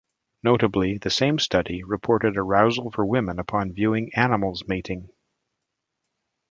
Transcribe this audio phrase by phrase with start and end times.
[0.41, 5.09] Notably, the same study reported arousal for women upon viewing animals mating.